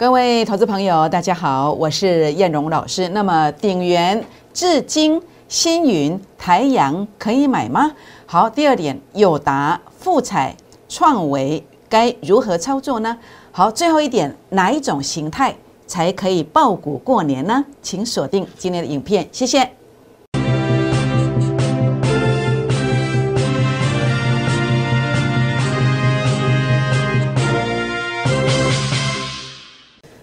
[0.00, 3.06] 各位投资朋友，大家好，我是燕荣老师。
[3.10, 7.92] 那么鼎元、至金、星云、台阳可以买吗？
[8.24, 10.56] 好，第二点，友达、富彩、
[10.88, 13.14] 创维该如何操作呢？
[13.52, 15.54] 好，最后一点，哪一种形态
[15.86, 17.62] 才可以爆股过年呢？
[17.82, 19.70] 请锁定今天的影片，谢谢。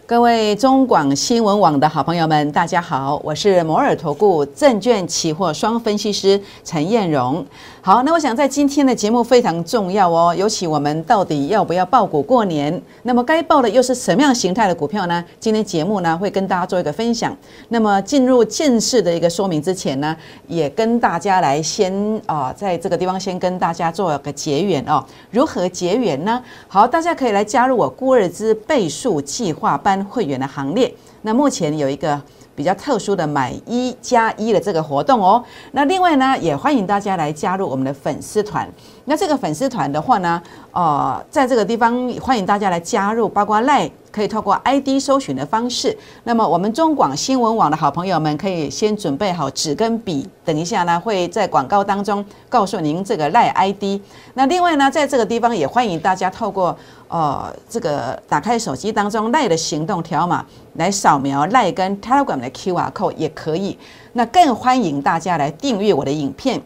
[0.08, 7.46] 各位中广新闻网的好朋友们，大家好，我是摩尔投顾证券期货双分析师陈燕荣。
[7.82, 12.82] 好，那我想在今天的节目非常重要哦，尤其我们到底要不要报股过年？
[13.04, 15.24] 那么该报的又是什么样形态的股票呢？
[15.42, 17.36] 今天节目呢会跟大家做一个分享。
[17.68, 20.16] 那么进入正式的一个说明之前呢，
[20.48, 25.04] 也跟大家来先啊，在这个地方先跟大家做个结缘哦。
[25.32, 26.42] 如何结缘呢？
[26.70, 29.97] 好，大家可以来加入我孤儿之倍数计划班。
[30.06, 32.22] 会员的行列，那目前有一个
[32.56, 35.44] 比较特殊的买一加一的这个活动哦。
[35.72, 38.68] 那另外呢，也欢迎大家来加入我们的粉丝团。
[39.06, 40.42] 那这个粉丝团的话呢，
[40.78, 43.90] 呃，在这个地方欢迎大家来加入，包括赖。
[44.10, 45.96] 可以透过 ID 搜寻的方式。
[46.24, 54.02] 那么我们中广新闻网的好朋友们，可以先准备好纸跟笔，等一下呢会在广告当中告诉您这个赖 ID。
[54.34, 56.76] 那另外呢，在这个地方也欢迎大家透过
[57.10, 63.78] 呃这个打开手机当中赖的行动条码来扫描赖跟 Telegram 的 QR code 也可以。
[64.14, 66.60] 那更欢迎大家来订阅我的影片，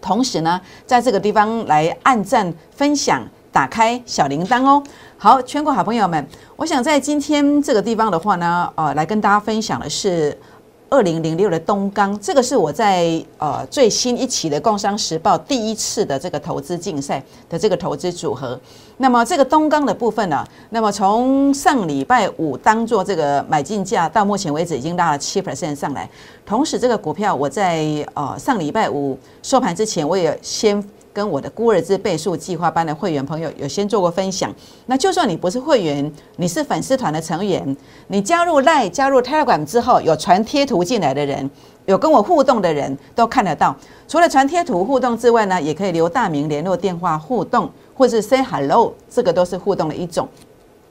[0.00, 3.20] 同时呢，在这个地方来按赞分享。
[3.56, 4.82] 打开小铃铛哦！
[5.16, 10.36] 好，全国好朋友们，我想在今天这个地方的话呢，呃，来跟大家分享的是
[10.90, 18.60] 二零零六的东钢，这个是我在呃最新一期的《工商时报》第一次的这个投资竞赛的这个投资组合。
[18.98, 26.06] 那么这个东钢的部分呢，那么从上礼拜五当做这个买进价，到目前为止已经拉了七 percent 上来。
[26.44, 30.86] 同时，这个股票我在呃上礼拜五收盘之前，我也先。
[31.16, 34.54] 跟我的孤儿之倍数计划班的会员朋友有先做过分享，
[34.84, 37.74] 那就算你不是会员，你是粉丝团的成员，
[38.08, 41.50] 你加入 Line、加入 Telegram 之后，有传贴图进来的人，
[41.86, 43.74] 有跟我互动的人都看得到。
[44.06, 50.28] 除了传贴图互动之外呢，也可以留大名、联络电话互动，或是 Say Hello，这个都是互动的一种。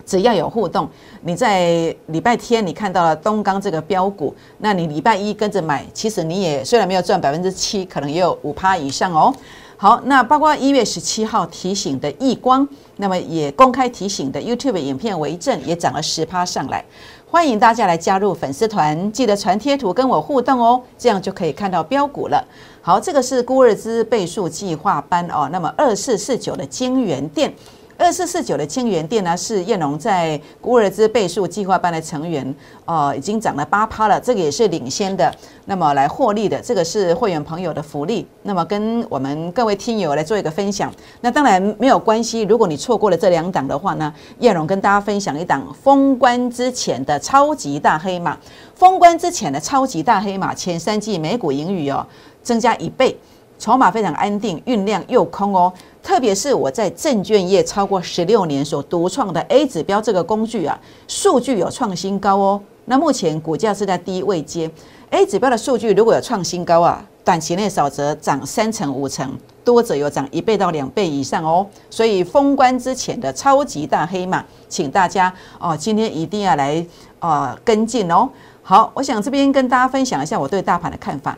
[0.07, 0.87] 只要有互动，
[1.21, 9.33] 你在礼拜天你看到了东刚这个标股，那你礼拜一跟着买，其实你也虽然没有赚百分之七，可能也有五趴以上哦。
[9.77, 12.65] 好，那包括一月十七号提醒的易光，
[12.95, 16.83] 那么也公开提醒的 YouTube 影片为证，也涨了十趴上来。
[17.29, 22.41] 欢迎大家来加入粉丝团，记得传贴图跟我互动哦，这样就可以看到标股了。
[22.81, 27.53] 好，这个是孤日资倍数计划班哦，那么二四四九的金源店。
[27.97, 35.33] 二四四九的清源店呢，是燕龙在古尔兹倍数计划班的成员，呃，已经涨了八趴了，这个也是领先的。
[35.65, 38.27] 那么来获利的，这个是会员朋友的福利。
[38.43, 40.91] 那么跟我们各位听友来做一个分享。
[41.21, 48.37] 那当然没有关系，如果你错过了这两档的话呢，燕龙跟大家分享一档封关之前的超级大黑马。
[48.75, 52.05] 封关之前的超级大黑马，前三季每股盈余哦
[52.43, 53.17] 增加一倍，
[53.57, 55.71] 筹码非常安定，运量又空哦。
[56.05, 62.61] 特别是我在证券业超过十六年所独创的 A 指标这个工具啊，数据有创新高哦。
[62.85, 64.69] 那目前股价是在低位接
[65.09, 71.65] ，A 指标的数据如果有创新高啊，短期内少则涨三成五成，多则有涨一倍到两倍以上哦。
[71.89, 76.85] 所以封关之前的超级大黑马，请大家哦，今天一定要来
[77.17, 78.29] 啊跟进哦。
[78.61, 81.35] 好，我想这边跟大家分享一下我对大盘的看法。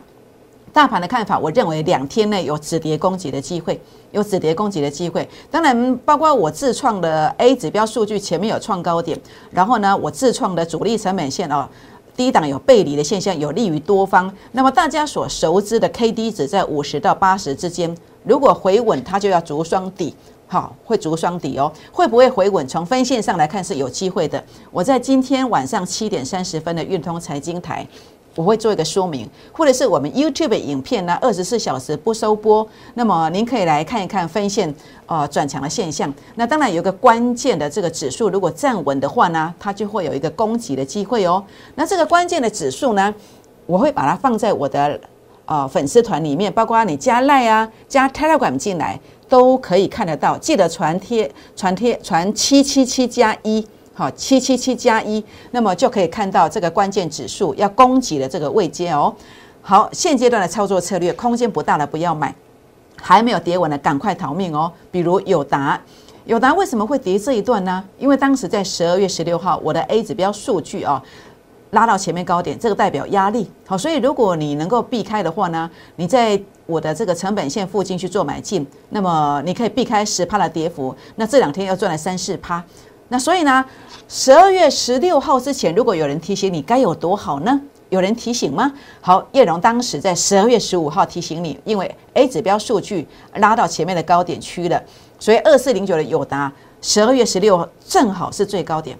[0.73, 3.79] 大盘的看法，我认为两天内有止跌攻击的机会，
[4.11, 5.27] 有止跌攻击的机会。
[5.49, 9.19] 当然，包括我自创的 A 指标数据前面有创高点，
[9.49, 11.67] 然后呢，我自创的主力成本线哦，
[12.15, 14.31] 低档有背离的现象，有利于多方。
[14.51, 20.13] 那么大家所熟知的 K D 值在五十到八十之间，如果回稳，它就要逐双底，
[20.45, 21.71] 好，会逐双底哦。
[21.91, 22.67] 会不会回稳？
[22.67, 24.43] 从分线上来看是有机会的。
[24.71, 27.87] 我在今天晚上七点三十分的运通财经台。
[28.37, 34.71] 我会做一个说明，或者是我们 YouTube 影片呢，二十四小时不收播，那么您可以来看一看分线
[35.07, 36.13] 呃转强的现象。
[36.35, 41.43] 那当然有一个关键的这个指数，如果站稳的话呢，它就会有一个攻击的机会哦。
[41.73, 43.11] 那这个关键的指数呢，
[43.65, 45.01] 我会把它放在我的
[45.45, 50.37] 呃粉丝团里面，包括你加 Line 啊、加 Telegram 进来都可以看得到。
[50.37, 53.67] 记得传贴、传贴、传七七七加一。
[53.97, 59.11] 好，七七七加一，那么就可以看到这个关键指数要攻击的这个位阶哦。
[59.63, 62.31] 好，现阶段的操作策略，空间不大的不要买，
[62.95, 64.71] 还没有跌稳的赶快逃命哦。
[64.91, 65.81] 比如友达，
[66.25, 67.83] 友达为什么会跌这一段呢？
[67.97, 71.01] 因为当时在十二月十六号，我的 A 指标数据啊
[71.71, 73.49] 拉到前面高点，这个代表压力。
[73.65, 80.95] 好，所以如果你能够避开的话呢，你在我的这个成本线附近去做买进，那么你可以避开十趴的跌幅。
[81.15, 82.63] 那这两天要赚了三四趴。
[83.09, 83.63] 那所以呢，
[84.07, 87.61] 十二月十六号之前，如果有人提醒你，该有多好呢？
[87.89, 88.73] 有人提醒吗？
[88.99, 94.81] 好，叶荣当时在十二月十五号提醒你，因为 A 指标数据拉到前面的高点区了，
[95.17, 96.51] 所以二四零九的友达
[96.81, 98.97] 十二月十六正好是最高点。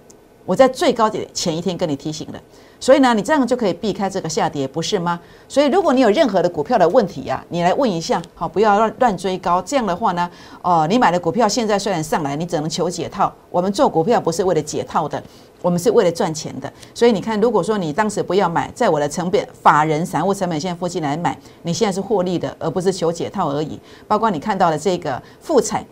[0.48, 2.42] 我在最高点前一天跟你提醒的。
[2.80, 5.20] 所以呢，你这样就可以避开这个下跌，不是吗？
[5.48, 9.62] 所以如果你有任何的股票的问题呀，你来问一下，好，不要乱乱追高。
[9.64, 10.30] 这样的话呢，
[10.62, 13.34] 哦，你买的股票现在虽然上来，你只能求解套。
[13.50, 15.22] 我们做股票不是为了解套的，
[15.64, 16.72] 我们是为了赚钱的。
[16.94, 23.80] 所以你看，如果说你当时不要买，在我的成本法人散户成本线附近来买，你现在是获利的，而不是求解套而已。
[24.08, 25.84] 包括你看到的这个富彩，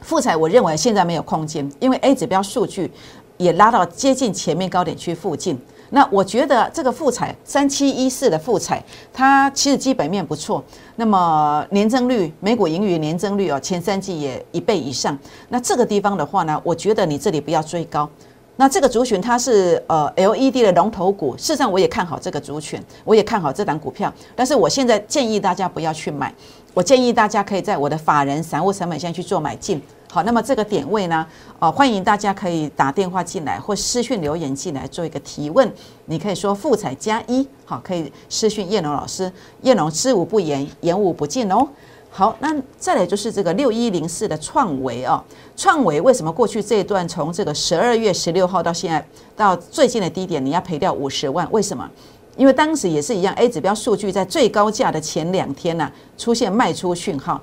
[0.00, 2.90] 富彩，我认为现在没有空间，因为 A 指标数据
[3.40, 5.58] 也拉到接近前面高点区附近。
[5.92, 10.62] 那我觉得这个富彩三七一四的富彩，它其实基本面不错。
[10.96, 15.18] 那么年增率，每股盈余年增率哦，前三季也一倍以上。
[15.48, 18.08] 那这个地方的话呢，我觉得你这里不要追高。
[18.56, 24.12] 那这个族群它是呃 LED 的龙头股，事实上我也看好这个族群，我也看好这档股票。
[24.36, 26.32] 但是我现在建议大家不要去买，
[26.74, 29.80] 我建议大家可以在我的法人散户成本线去做买进。
[30.12, 31.24] 好，那么这个点位呢？
[31.60, 35.72] 呃，欢迎大家可以打电话进来或私讯留言进来做一个提问。
[36.06, 39.32] 你可以说“富彩加一”，好，可以私讯叶龙老师。
[39.62, 41.64] 叶龙知无不言，言无不尽哦。
[42.10, 45.22] 好，那再来就是这个六一零四的创维哦。
[45.56, 49.06] 创维为什么过去这一段从这个十二月十六号到现在
[49.36, 51.46] 到最近的低点，你要赔掉五十万？
[51.52, 51.88] 为什么？
[52.36, 57.40] 因为当时也是一样，A 指标数据在最高价的前两天呢，出现卖出讯号，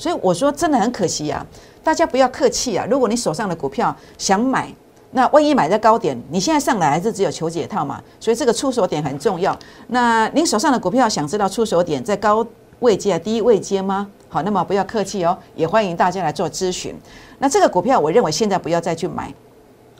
[0.00, 1.46] 所以我说真的很可惜啊。
[1.84, 2.86] 大家不要客气啊！
[2.90, 4.72] 如果你手上的股票想买，
[5.10, 8.02] 那万一买在高点，你现在上来还是只有求解套嘛？
[8.18, 9.54] 所以这个出手点很重要。
[9.88, 12.46] 那您手上的股票想知道出手点在高
[12.78, 14.08] 位阶、低位阶吗？
[14.30, 16.94] 好，那么不要客气哦，也欢迎大家来做咨询。
[17.38, 19.34] 那这个股票，我认为现在不要再去买。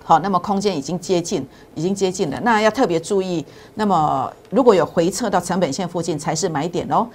[0.02, 3.44] 好，那么空间已经接近，已经接近了，那要特别注意。
[3.74, 7.06] 那么如果有回撤到成本线附近，才是买点哦。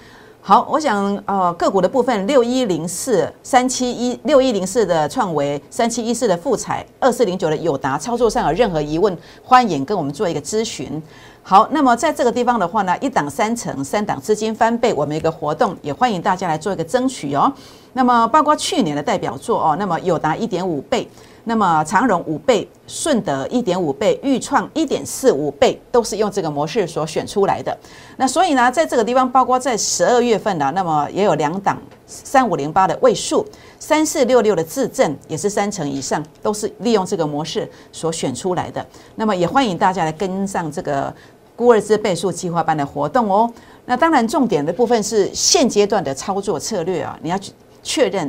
[0.48, 11.02] 好，我想呃个股的部分，六一零四三七一六一零四的创维，三七一四的富彩，二四零九的友达，操作上有任何疑问，欢迎跟我们做一个咨询。
[11.42, 17.52] 好，那么在这个地方的话呢，一档三成，三档资金翻倍，我们一个活动也欢迎大家来做一个争取哦。
[17.94, 21.08] 那么包括去年的代表作哦，那么友达一点五倍。
[21.48, 27.76] 那么长荣五倍，顺德一点五倍，豫创一点四五倍，都是用这个模式所选出来的。
[28.16, 33.46] 那所以呢，在这个地方，包括在十二月份呢，那么也有两档三五零八的位数，
[33.78, 38.84] 三四六六的自证也是三成以上，都是利用这个模式所选出来的。
[39.14, 41.14] 那么也欢迎大家来跟上这个
[41.54, 43.48] 孤二之倍数计划班的活动哦。
[43.84, 47.52] 那当然，重点的部分是现阶段的操作策略啊，你要去
[47.84, 48.28] 确认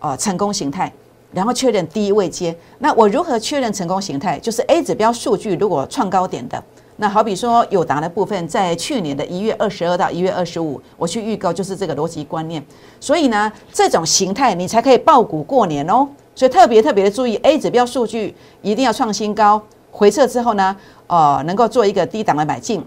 [0.00, 0.92] 呃成功形态。
[1.36, 4.38] 然后确认低位接，那我如何确认成功形态？
[4.38, 6.64] 就是 A 指标数据如果创高点的，
[6.96, 12.64] 那好比说友达的部分，在去年的一月二十二到一月二十五，我去预告就是这个逻辑观念。
[12.98, 16.08] 所以呢，这种形态你才可以爆股过年哦。
[16.34, 20.74] 所以特别特别的注意，A 指标数据一定要创新高，回撤之后呢，
[21.06, 22.82] 呃，能够做一个低档的买进。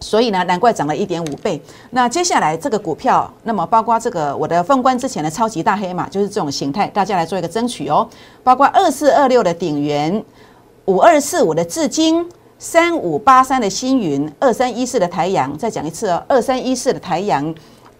[0.00, 1.60] 所以呢，难怪涨了一点五倍。
[1.90, 8.08] 那接下来这个股票，那么包括这个我的封关之前的超级大黑马，就是这种形态，大家来做一个争取哦。
[8.42, 10.24] 包括二四二六的鼎元，
[10.84, 12.24] 五二四五的至金，
[12.58, 17.54] 三五八三的星云，二三一四的台阳，再讲一次哦，二三一四的台阳，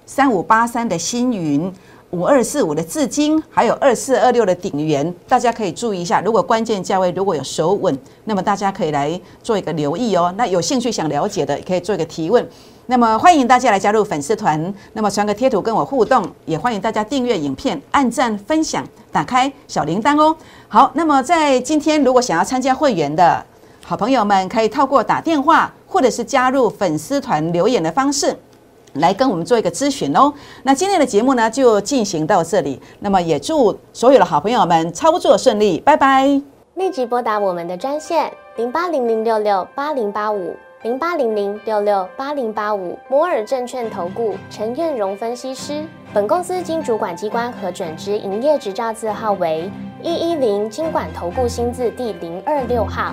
[0.07, 1.73] 三五八三的星云。
[2.11, 6.23] 五二四五的至金，还有二四二六的鼎元，大家可以注意一下。
[6.23, 10.33] 如果关键价位如果有守稳，那么大家可以来做一个留意哦。
[10.39, 12.47] 那有兴趣想了解的，也可以做一个提问。
[12.87, 20.35] 那么欢迎大家来加入粉丝团，那么传个贴图跟我互动，也欢迎大家订阅影片、按赞、分享、打开小铃铛哦。
[20.67, 23.45] 好，那么在今天，如果想要参加会员的
[23.85, 28.35] 好朋友们，可以透过打电话或者是加入粉丝团留言的方式。
[28.95, 30.33] 来跟我们做一个咨询哦。
[30.63, 32.81] 那今天的节目呢，就进行到这里。
[33.01, 36.41] 那么也祝所有的好朋友们操作顺利，拜拜。
[36.75, 45.85] 立即拨打我们的专线零八零零六六八零八五零八零零六六八零八五摩尔证券投顾陈彦荣分析师。
[46.15, 49.71] 本公司经主管机关核准之营业执照字号为
[50.03, 53.13] 一一零金管投顾新字第零二六号。